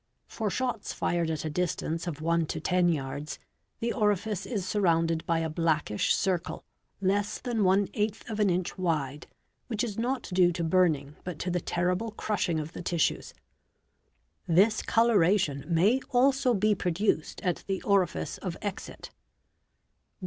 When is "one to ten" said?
2.21-2.89